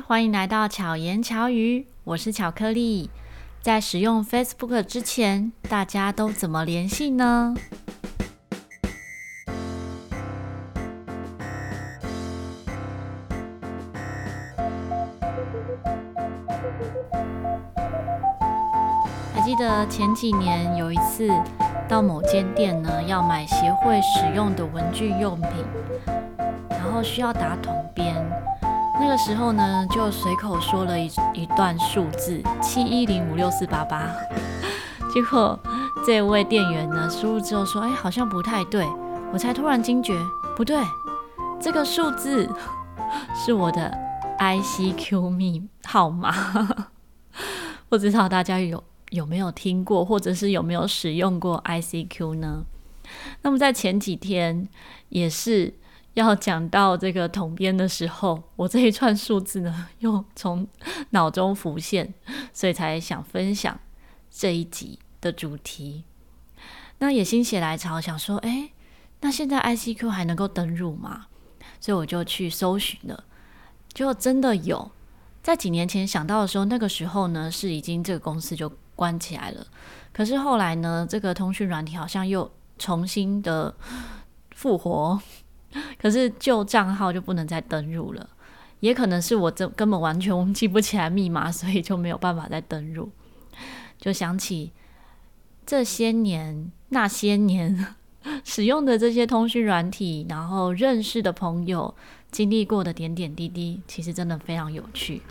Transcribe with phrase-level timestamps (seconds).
[0.00, 3.10] 欢迎来到巧言巧语，我是巧克力。
[3.60, 7.54] 在使用 Facebook 之前，大家都怎么联系呢？
[19.34, 21.28] 还记得前几年有一次
[21.88, 25.50] 到某间店呢，要买协会使用的文具用品，
[26.70, 28.14] 然后需要打统编。
[29.04, 34.08] 那个时候呢，就随口说了一一段数字七一零五六四八八，
[35.12, 35.58] 结果
[36.06, 38.86] 这位店员呢输入之后说：“哎，好像不太对。”
[39.34, 40.14] 我才突然惊觉，
[40.56, 40.80] 不对，
[41.60, 42.48] 这个数字
[43.34, 43.92] 是我的
[44.38, 46.32] ICQ 密号码。
[47.90, 52.64] 不知道大家有有没有听过，或者是有没有使用过 ICQ 呢？
[53.42, 54.68] 那么在前几天
[55.08, 55.74] 也是。
[56.14, 60.66] 要讲到这个统编的时候，我这一串数字呢又从
[61.10, 62.12] 脑中浮现，
[62.52, 63.80] 所以才想分享
[64.30, 66.04] 这一集的主题。
[66.98, 68.72] 那也心血来潮，想说，诶，
[69.20, 71.26] 那现在 ICQ 还能够登入吗？
[71.80, 73.24] 所以我就去搜寻了，
[73.92, 74.90] 就真的有。
[75.42, 79.66] 在几年前想到的时候，那个时候呢是已经这个公司就关起来了。
[80.12, 83.74] 可是后来呢，这个通讯软体好像又重新的
[84.54, 85.20] 复活。
[86.00, 88.28] 可是旧账号就不能再登入了，
[88.80, 93.10] 也可能是我这根本完全记不起来密码，所以就没有办法再登入。
[93.98, 94.72] 就想起
[95.64, 97.94] 这些年、那些年
[98.44, 101.94] 使用的这些通讯软体，然后认识的朋友
[102.30, 105.22] 经历过的点点滴滴，其实真的非常有趣。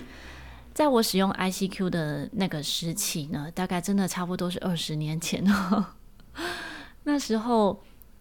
[0.73, 5.95] 在我使用 ICQ 的那个时期呢，大概真的差不多是二十年前了。
[7.03, 7.67] 那时候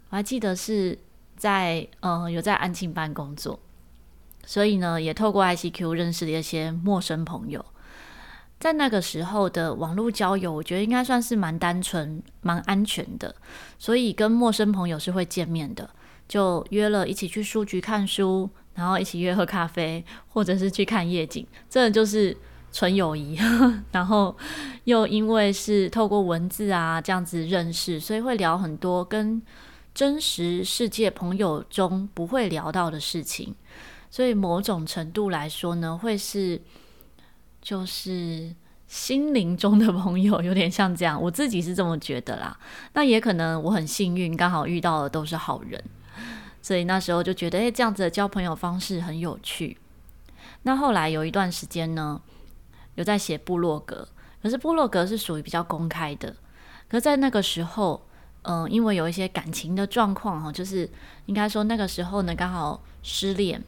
[0.09, 0.99] 我还记得是。
[1.41, 3.59] 在呃有在安庆班工作，
[4.45, 7.65] 所以呢也透过 ICQ 认识了一些陌生朋友。
[8.59, 13.35] 在那个时候的网络交友，我觉得应该算是蛮单纯、蛮安全的，
[13.79, 15.89] 所以跟陌生朋友是会见面的，
[16.29, 22.37] 就约了一起去书局看书，然后一起约喝咖啡，或者是去看夜景，这就是
[22.71, 23.39] 纯友谊。
[23.93, 24.37] 然后
[24.85, 29.41] 又因为是透过文字啊这样子认识，所以会聊很多跟。
[29.93, 33.55] 真实世界朋友中不会聊到的事情，
[34.09, 36.63] 所以某种程度来说呢，会是
[37.61, 38.55] 就是
[38.87, 41.21] 心灵中的朋友，有点像这样。
[41.21, 42.57] 我自己是这么觉得啦。
[42.95, 45.83] 那也可能我很幸运，刚好遇到的都是好人，
[46.63, 49.77] 所以那时候就觉得，诶，这样子的交朋友方式很有趣。
[50.63, 52.23] 那后来有一段时间呢，
[52.95, 54.09] 有在写部落格，
[54.41, 56.37] 可是部落格是属于比较公开的，
[56.89, 58.07] 可是在那个时候。
[58.43, 60.89] 嗯，因为有一些感情的状况哈，就是
[61.27, 63.63] 应该说那个时候呢，刚好失恋，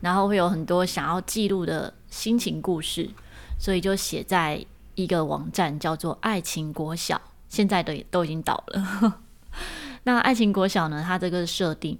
[0.00, 3.10] 然后会有很多想要记录的心情故事，
[3.58, 9.20] 所以就写在一个网站叫做“爱情国小”，现在的都已经倒了。
[10.04, 11.98] 那“爱情国小”呢，它这个设定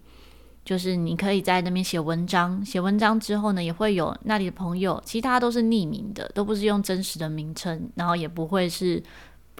[0.65, 9.03] 就是你可以在那边写文章，写文章之后呢，也会有那里的朋友，其他都是匿名的，都不是用真实的名称，然后也不会是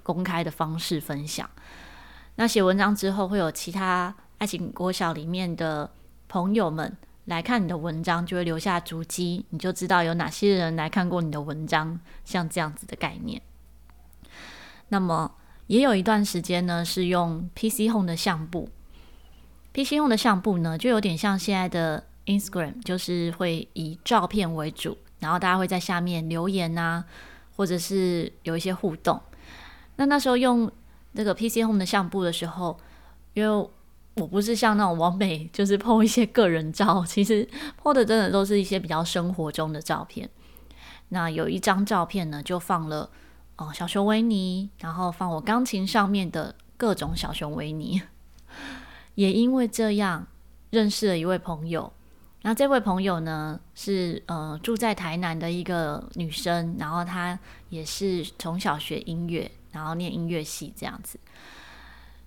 [0.01, 1.47] 公开的方式分享。
[2.35, 5.91] 那写文章之后，会有其他爱情国小里面的
[6.27, 13.39] 朋友们来看你的文章，就会留下足迹，你就知道有哪些人来看过你的文章，像这样子的概念。
[14.87, 15.31] 那么
[15.67, 18.69] 也有一段时间呢，是用 PC Home 的相簿
[19.73, 27.05] ，PC Home 的相簿呢，就有点像现在的 Instagram，就是会以照片为主，然后大家会在下面留言啊，
[27.55, 29.21] 或者是有一些互动。
[29.97, 30.71] 那那时候用。
[31.13, 32.77] 那个 PC Home 的相簿的时候，
[33.33, 33.69] 因为
[34.15, 37.47] 我不是像那种完美，就是 po 一些个人照，其实
[37.81, 40.29] po 的真的都是一些比较生活中的照片。
[41.09, 43.09] 那有一张照片呢，就放了
[43.57, 48.01] 哦小熊维尼，然后放我钢琴上面的各种小熊维尼。
[49.15, 50.25] 也因为这样
[50.69, 51.91] 认识了一位朋友，
[52.43, 57.37] 那这位朋友呢是呃住在台南的一个女生，然后她
[57.69, 59.51] 也是从小学音乐。
[59.71, 61.19] 然后念音乐系这样子，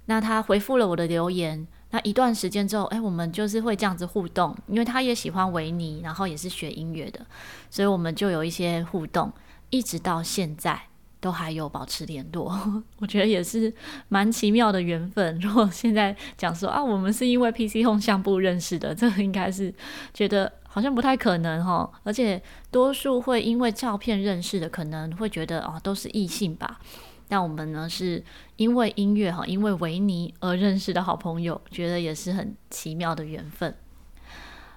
[0.06, 1.67] 那他回复了我的留言。
[1.91, 7.25] 那一段时间之后，哎，我们就是会这样子互动，因为他也喜欢维尼，然后也是学音乐的，
[7.70, 9.32] 所以我们就有一些互动，
[9.70, 10.76] 一直到现在
[11.20, 12.52] 都还有保持联络。
[12.99, 13.73] 我觉得也是
[14.08, 15.38] 蛮奇妙的缘分。
[15.38, 19.73] 如果现在讲说啊，我们是因为 PC Home 相簿认识的，这个应该是
[20.12, 21.88] 觉得好像不太可能哈。
[22.02, 22.43] 而且
[22.73, 26.81] 多数会因为照片认识的，可能会觉得哦，都是异性吧。
[27.29, 28.23] 但我们呢，是
[28.56, 33.75] 因为音乐哈，因为维尼而认识的好朋友，觉得也是很奇妙的缘分。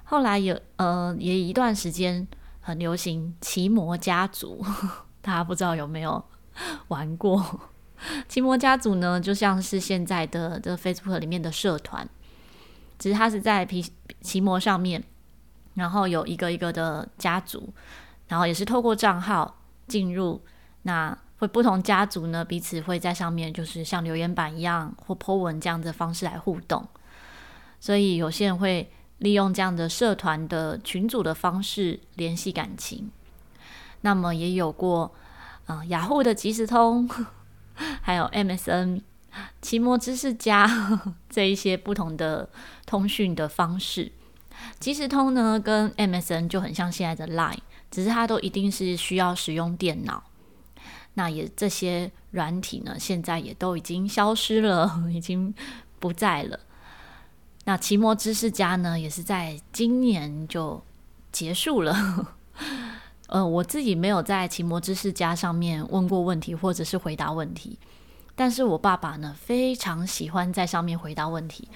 [0.06, 2.26] 后来有呃，也一段时间
[2.62, 4.64] 很流行奇摩家族，
[5.22, 6.24] 大家不知道有没有
[6.88, 7.62] 玩过？
[8.30, 12.08] 奇摩家族呢，就像是现在的这 Facebook 里面的社团，
[12.98, 13.86] 只是它是在皮
[14.22, 15.04] 奇摩上面，
[15.74, 17.74] 然后有一个一个的家族，
[18.28, 20.42] 然后也是透过账号进入，
[20.84, 26.88] 那会不同家族呢，彼此会在上面就是像留言板一样或 po 文这样的方式来互动，
[27.80, 28.92] 所以有些人会。
[29.20, 33.10] 利用这样的社团的群组的方式联系感情，
[34.02, 35.12] 那么也有过
[35.66, 37.10] 嗯、雅虎的即时通，
[37.74, 39.02] 还有 MSN、
[39.60, 40.70] 奇摩知识家
[41.32, 42.48] 这一些不同的
[42.86, 44.12] 通讯的方式。
[44.80, 47.58] 即时通呢，跟 MSN 就很像现在的 Line，
[47.90, 50.22] 只是它都一定是需要使用电脑。
[51.18, 55.52] 那也这些软体呢，现在也都已经消失了， 已经
[55.98, 56.60] 不在了。
[57.66, 60.80] 那奇摩知识家呢，也是在今年就
[61.32, 62.36] 结束了。
[63.30, 67.80] 呃，我自己没有在奇摩知识家上面问过问题，或者是回答问题。
[68.36, 71.68] 但是我爸爸呢，非常喜欢在上面回答问题。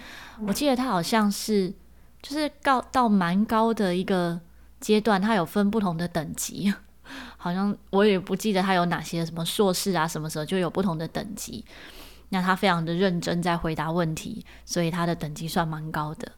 [0.45, 1.73] 我记得他好像是
[2.21, 4.39] 就是高到蛮高的一个
[4.79, 6.71] 阶段，他有分不同的等级。
[7.43, 11.65] 好像我也不记得他有哪些什么硕士啊，什么时候就有不同的等级。
[12.29, 16.31] 那他非常的认真在回答问题，所以他的等级算蛮高的。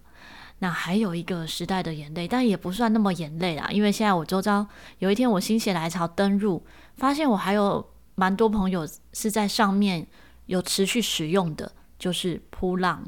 [0.59, 4.65] 那还有一个时代的眼泪，但也不算那么眼泪啦，因为现在我周遭
[4.99, 6.63] 有一天我心血来潮登入，
[6.95, 7.85] 发现我还有
[8.15, 10.07] 蛮多朋友是在上面
[10.45, 11.69] 有持续使用的，
[11.99, 13.03] 就是扑浪。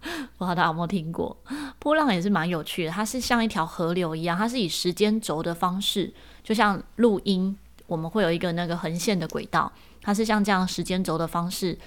[0.38, 1.36] 不知道大家有没有听过？
[1.78, 6.12] 波浪也是蛮有趣的，它是像一条河流一样，它是以时间轴的方式，
[6.42, 7.56] 就像录音，
[7.86, 9.72] 我们会有一个那个横线的轨道。
[10.00, 11.78] 它是像这样时间轴的方式，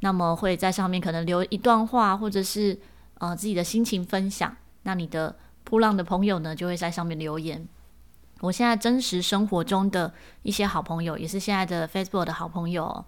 [0.00, 2.78] 那么会在上面可能留一段话，或者是
[3.14, 4.54] 呃自己的心情分享。
[4.82, 5.34] 那你的
[5.64, 7.66] 波浪的朋友呢，就会在上面留言。
[8.40, 13.04] 我现在真实生活中的一些好朋友，也是现在的 Facebook 的好朋友，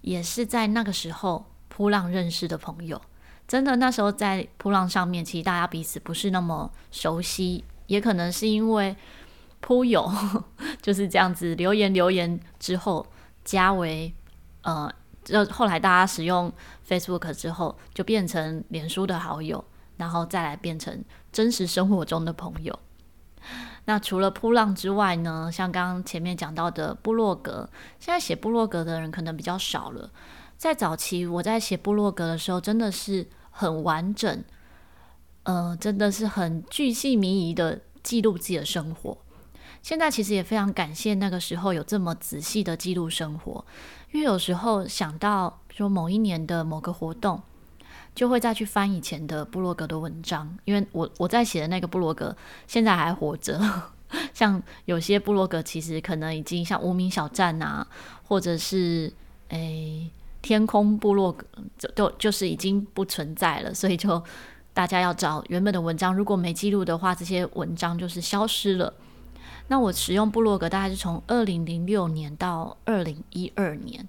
[0.00, 3.00] 也是在那个时候波浪认识的朋友。
[3.48, 8.94] 真的，那时候在扑浪上面，其实大家彼此不是那么熟悉，也可能是因为
[9.60, 10.08] 扑友
[10.80, 13.04] 就是这样子留言留言之后。
[13.44, 14.14] 加为
[14.60, 14.92] 呃，
[15.24, 16.52] 就后来大家使用
[16.86, 19.64] Facebook 之后，就变成脸书的好友，
[19.96, 21.02] 然后再来变成
[21.32, 22.78] 真实生活中的朋友。
[23.86, 27.66] 那除了扑浪之外呢，像刚刚前面讲到的部落格，
[27.98, 30.10] 现在写部落格的人可能比较少了。
[30.58, 34.44] 在早期我在写部落格的时候，真的是很完整，
[35.44, 39.16] 呃，真的是很巨细靡遗的记录自己的生活。
[39.80, 43.64] 现在其实也非常感谢那个时候有这么仔细的记录生活，
[44.10, 47.40] 因为有时候想到说某一年的某个活动，
[48.12, 53.60] 就会再去翻以前的部落格的文章，因为我我在写的那个部落格现在还活着，
[54.34, 57.86] 像有些部落格其实可能已经像无名小站啊，
[58.24, 59.12] 或者是
[59.50, 60.10] 诶
[60.48, 61.36] 天空部落
[61.76, 64.22] 就都就是已经不存在了，所以就
[64.72, 68.94] 大家要找原本的文章，如果没记录的话，这些文章就是消失了。
[69.66, 74.08] 那我使用部落格大概是从二零零六年到二零一二年，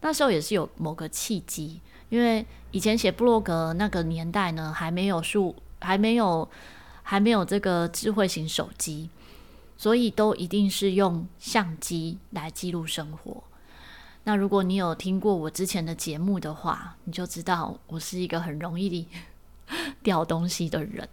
[0.00, 6.48] 那时候也是有某个契机，因为以前写部落格那个年代呢，还没有数，还没有，
[7.04, 9.08] 还没有这个智慧型手机，
[9.76, 13.44] 所以都一定是用相机来记录生活。
[14.28, 19.06] 那如果你有听过我之前的节目的话，你就知道我是一个很容易
[20.02, 21.08] 掉东西的人。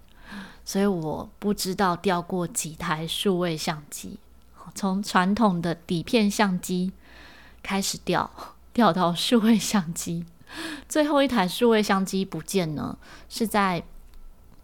[0.65, 4.17] 所以我不知道掉过几台数位相机，
[4.73, 6.91] 从传统的底片相机
[7.61, 8.31] 开始掉，
[8.73, 10.25] 掉到数位相机，
[10.89, 12.97] 最后一台数位相机不见了，
[13.29, 13.83] 是在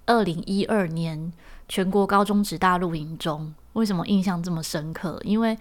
[0.08, 1.32] 二零一二年
[1.68, 3.54] 全国高中职大露营中。
[3.74, 5.22] 为什么印象这么深刻？
[5.24, 5.56] 因为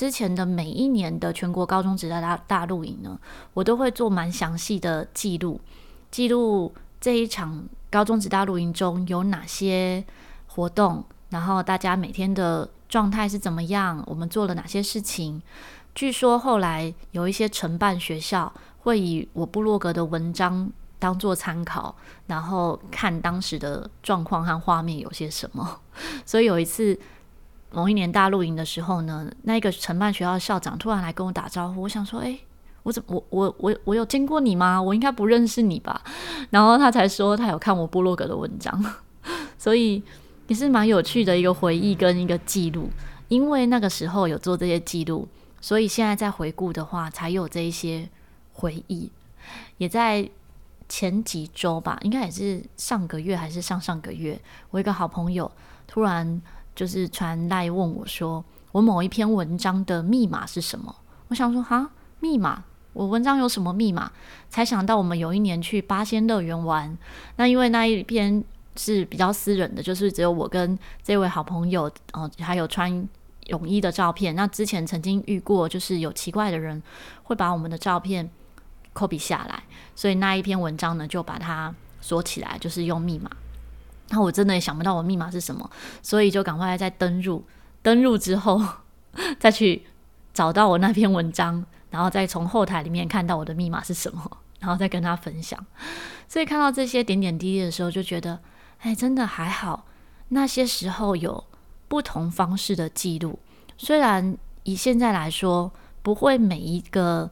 [0.00, 3.20] 之前的每一年的全国高中职大大大露营呢，
[3.52, 5.60] 我都会做蛮详细的记录，
[6.10, 7.68] 记录这一场。
[7.90, 10.02] 高中职大露营中有哪些
[10.46, 11.04] 活动？
[11.28, 14.02] 然后大家每天的状态是怎么样？
[14.06, 15.42] 我们做了哪些事情？
[15.94, 21.94] 据说后来有一些承办学校会以我部落格的文章当做参考，
[22.26, 25.78] 然后看当时的状况和画面有些什么。
[26.24, 26.98] 所以有一次
[27.72, 32.40] 某一年大露营的时候呢，那个承办学校的校长突然来跟我打招呼，我想说，诶。
[32.82, 34.80] 我怎么我我我我有见过你吗？
[34.80, 36.02] 我应该不认识你吧？
[36.48, 38.82] 然后他才说他有看我部落格的文章，
[39.58, 40.02] 所以
[40.46, 42.88] 也是蛮有趣的一个回忆跟一个记录。
[43.28, 45.28] 因为那个时候有做这些记录，
[45.60, 48.08] 所以现在再回顾的话，才有这一些
[48.54, 49.12] 回忆。
[49.76, 50.26] 也在
[50.88, 55.52] 前几周吧，应该也是上个月还是上上个月，我一个好朋友
[55.86, 56.40] 突然
[56.74, 60.94] 就是传来问我说，我某一篇文章的密码是什么？
[61.28, 64.10] 我想说哈，密码，我文章有什么密码？
[64.48, 66.96] 才想到我们有一年去八仙乐园玩，
[67.36, 68.42] 那因为那一篇
[68.76, 73.08] 是比较私人的，就是只有我跟这位好朋友哦、还有穿
[73.46, 74.34] 泳衣的照片。
[74.34, 76.82] 那之前曾经遇过，就是有奇怪的人
[77.24, 78.28] 会把我们的照片
[78.94, 79.62] copy 下来，
[79.94, 83.30] 所以那一篇文章呢就把它锁起来，就是用密码。
[84.10, 85.70] 那我真的也想不到我密码是什么，
[86.02, 87.44] 所以就赶快再登入。
[87.80, 88.60] 登入之后，
[89.38, 89.86] 再去
[90.34, 95.64] 找到我那篇文章，然后再从后台里面看到我的密码是什么，然后再跟他分享。
[96.28, 98.40] 所以看到这些点点滴滴的时候，就觉得，
[98.80, 99.86] 哎，真的还好。
[100.28, 101.44] 那些时候有
[101.88, 103.38] 不同方式的记录，
[103.78, 107.30] 虽然以现在来说，不会每一个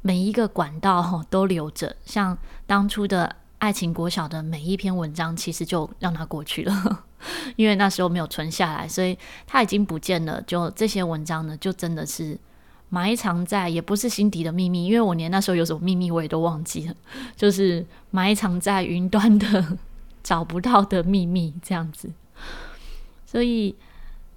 [0.00, 3.36] 每一个管道都留着，像当初的。
[3.60, 7.04] 爱情国小的每一篇文章，其实就让它过去了，
[7.54, 10.40] 因为那时候没有存下来，所以它已经不见了。
[10.42, 12.38] 就这些文章呢，就真的是
[12.88, 16.94] 埋藏在，也不是心底的秘密，因为我连那时候有什么秘密我也都忘记了，
[17.36, 19.78] 就是埋藏在云端的
[20.24, 22.10] 找不到的秘密这样子。
[23.26, 23.76] 所以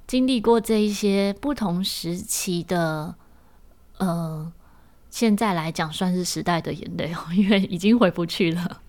[0.05, 3.15] 经历过这一些不同时期的，
[3.99, 4.51] 呃，
[5.09, 8.81] 现在来讲算是时代的眼泪哦，因为已经回不去了。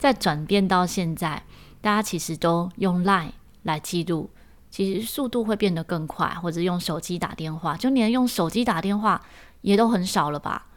[0.00, 1.42] 再转变到现在，
[1.82, 3.32] 大家其实都用 Line
[3.64, 4.30] 来记录，
[4.70, 9.20] 其实速度会变得更快，或者用手机打电话，就连用手机打电话
[9.60, 10.68] 也都很少了吧？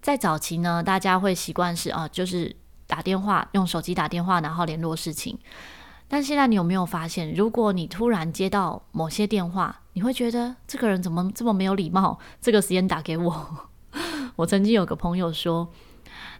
[0.00, 5.38] 在早期呢，大家会习惯是啊，就是打电话，用手机打电话，然后联络事情。
[6.08, 12.18] 但现在你有没有发现，如果你突然接到某些电话，你会觉得这个人怎么这么没有礼貌？
[12.40, 13.68] 这个时间打给我，
[14.36, 15.68] 我曾经有个朋友说。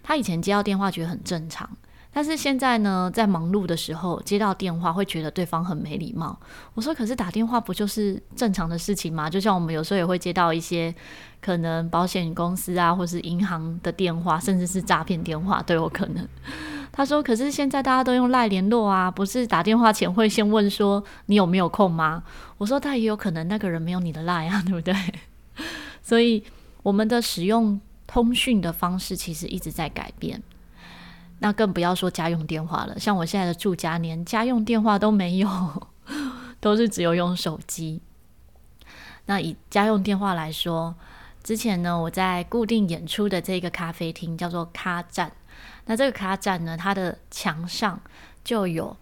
[0.02, 1.68] 他以前接到电话觉得很正常，
[2.16, 6.35] 但是现在呢，在忙碌的时候接到电话会觉得对方很没礼貌。
[6.73, 9.28] 我说：“可是打电话不就是正常的事情吗？
[9.28, 10.94] 就像我们有时候也会接到一些
[11.42, 16.26] 可能保险公司啊，或是银行的电话，甚至是诈骗电话都有可能。”
[16.90, 22.23] 他说：“可是现在大家都用赖联络啊，不是打电话前会先问说你有没有空吗？”
[22.56, 24.94] 我说：“他也有可能那个人没有你的赖啊，对不对？”
[26.00, 26.42] 所以
[26.82, 27.78] 我们的使用。
[28.08, 30.40] 通讯的方式其实一直在改变，
[31.38, 32.98] 那更不要说家用电话了。
[32.98, 35.88] 像我现在的住家，连家用电话都没有，
[36.60, 38.00] 都是只有用手机。
[39.26, 40.94] 那以家用电话来说，
[41.42, 45.32] 之前呢，我在固定演出的这个咖啡厅叫做咖站，
[45.86, 48.00] 那这个咖站呢，它的墙上
[48.44, 48.96] 就有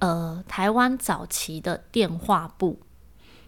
[0.00, 2.80] 呃台湾早期的电话簿。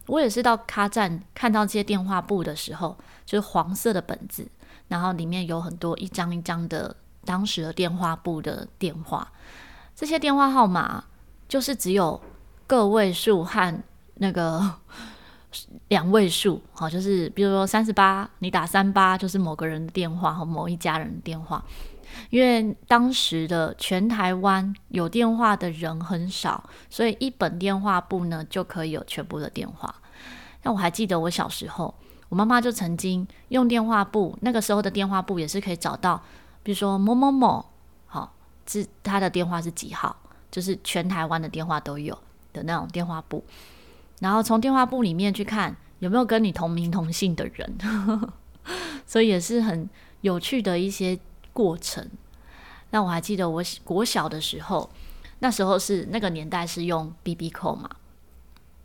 [0.07, 4.47] 我也是到咖站看到这些电话簿的时候，就是黄色的本子，
[4.89, 6.95] 然后里面有很多一张一张的
[7.25, 9.27] 当时的电话簿的电话。
[9.97, 11.05] 这些电话号码
[11.49, 12.21] 就是只有
[12.67, 13.83] 个位数和
[14.15, 14.71] 那个
[15.89, 21.65] 两位数，好，就是比如说三十八，你打三八就是某个人的电话和某一家人的电话。
[22.31, 29.93] 因为当时的全台湾有电话的人很少，所以一本电话簿呢就可以有全部的电话。
[30.63, 31.93] 那我还记得我小时候，
[32.29, 36.23] 我妈妈就曾经用电话簿，那个时候的电话簿也是可以找到，
[36.65, 37.65] 比如说某某某，
[38.07, 38.35] 好，
[38.67, 40.17] 是他的电话是几号，
[40.51, 42.19] 就是全台湾的电话都有
[42.53, 43.45] 的那种电话簿。
[44.19, 47.79] 然后从电话簿里面去看有没有跟你同名同姓的人，
[49.07, 49.89] 所以也是很
[50.23, 51.17] 有趣的一些。
[51.53, 52.05] 过程，
[52.91, 54.91] 那我还记得我国小的时候，
[55.39, 57.89] 那时候是那个年代是用 BB 扣嘛，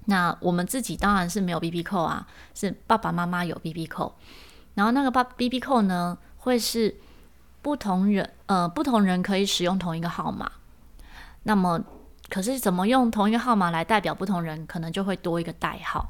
[0.06, 4.14] 那我们自己当然是没有 BB 扣啊，是爸爸妈妈有 BB 扣
[4.76, 6.96] 然后那个爸 BB 扣呢，会是
[7.70, 10.52] 不同人呃不同人可以使用同一个号码，
[11.44, 11.80] 那么
[12.28, 16.10] 可是怎么用同一个号码来代表不同人，可能就会多一个代号，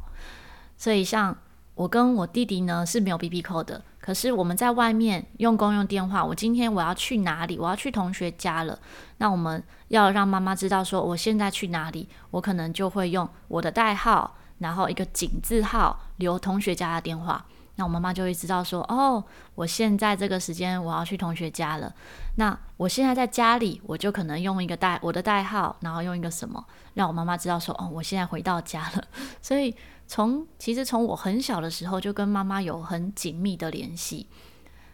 [0.78, 1.36] 所以像
[1.76, 3.84] 我跟我弟弟呢是没有 B B 扣的。
[4.00, 7.60] 可是我们在外面用公用电话，我今天我要去哪里？
[7.60, 8.80] 我要去同学家了。
[9.18, 17.46] 那我们要让妈妈知道说我现在去哪里，我可能就会用我的代号，然后一个井字号留同学家的电话。
[17.80, 19.24] 那我妈妈就会知道说，哦，
[19.56, 21.92] 我现在这个时间我要去同学家了。
[22.36, 29.04] 那我现在在家里，我就可能用一个代我的代号，然后用一个什么，让我妈妈知道说，哦，我现在回到家了。
[29.42, 29.74] 所以。
[30.12, 34.26] 从其实从我很小的时候就跟妈妈有很紧密的联系，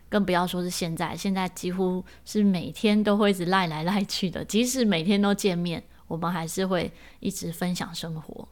[0.10, 4.44] 更不要说是现在，现在几乎是每天都会一直赖来赖去的。
[4.44, 8.48] 即使每天都见面，我们还是会一直分享生活。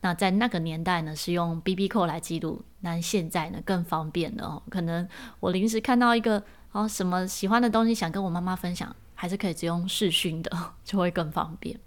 [0.00, 4.62] 那在那个年代呢，是用 BB Call 来记录，那现在呢更方便了哦。
[4.70, 5.08] 可能
[5.40, 6.42] 我临时看到一个
[6.72, 10.50] 哦什么喜欢的东西，想跟我妈妈分享，还是可以只用视讯的，
[10.84, 11.78] 就会更方便。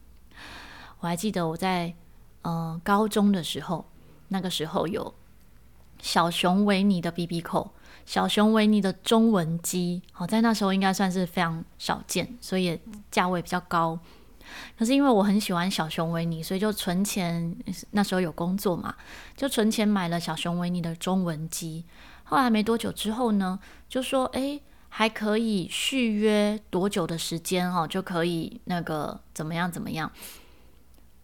[1.00, 1.94] 我还记得我在。
[2.46, 3.84] 呃高中的时候，
[4.28, 5.16] 那个时候有
[6.00, 7.72] 小熊维尼的 BB 扣，
[8.06, 12.80] 小熊维尼的中文机，好，在那时候应该算是非常少见，所以
[13.10, 13.98] 价位比较高。
[14.78, 17.56] 可是因为我很喜欢小熊维尼，所以就存钱。
[17.92, 18.96] 那时候有工作嘛，
[19.36, 21.86] 就存钱买了小熊维尼的中文机。
[22.24, 30.12] 后来没多久之后呢，就说诶，还可以续约多久的时间哦，就可以那个怎么样怎么样。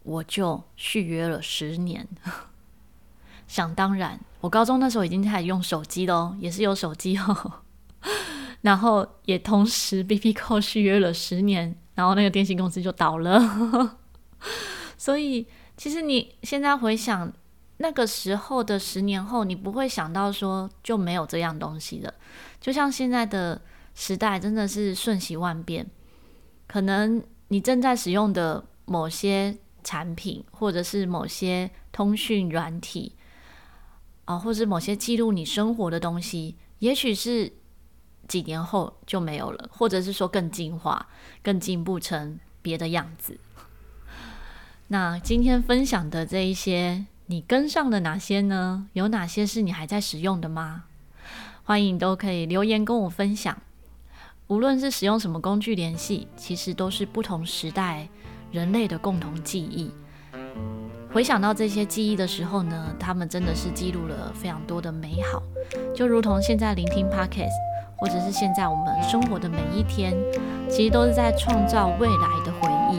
[0.04, 2.06] 我就续约了十年。
[3.48, 7.60] 想当然，我高中那时候已经开始用手机了哦，也是有手机哦。
[8.62, 11.76] 然后也同时 B B 扣续约了十年。
[11.94, 13.98] 然后那个电信公司就倒了，
[14.96, 15.46] 所以
[15.76, 17.30] 其实你现在回想
[17.76, 22.14] 那个时候的十年后，你不会想到说就没有这样东西了。
[22.60, 23.60] 就像现在的
[23.94, 25.86] 时代真的是瞬息万变，
[26.66, 33.14] 可能你正在使用的某些产品，或者是某些通讯软体
[34.24, 37.52] 啊，或是某些记录你生活的东西，也许是。
[38.28, 41.06] 几年后就没有了，或者是说更进化、
[41.42, 43.38] 更进步成别的样子。
[44.88, 48.88] 那今天分享的这一些，你跟上了哪些呢？
[48.92, 50.84] 有哪些是你还在使用的吗？
[51.64, 53.56] 欢迎都可以留言跟我分享。
[54.48, 58.08] 无论是使用什么工具联系，其实都是不同时代
[58.50, 59.90] 人类的共同记忆。
[61.10, 65.42] 回想到这些记忆的时候呢，他们真的是记录了非常多的美好，
[65.94, 67.71] 就如同现在聆听 Podcast。
[68.02, 70.12] 或者是现在我们生活的每一天，
[70.68, 72.98] 其实都是在创造未来的回忆。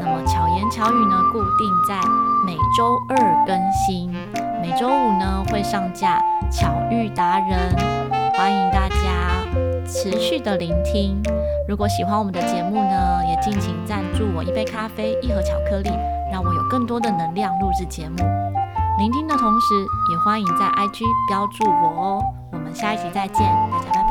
[0.00, 2.00] 那么巧言巧语呢，固定在
[2.46, 4.10] 每周二更新，
[4.62, 6.18] 每周五呢会上架
[6.50, 7.58] 巧遇达人，
[8.32, 9.44] 欢迎大家
[9.86, 11.22] 持续的聆听。
[11.68, 15.90] 如果喜欢我们的节目呢，也敬请赞助我一杯咖啡、一盒巧克力，
[16.32, 18.16] 让我有更多的能量录制节目。
[18.98, 19.74] 聆听的同时，
[20.10, 22.41] 也欢迎在 IG 标注我哦。
[22.62, 24.01] 我们下一集再见，大家拜拜。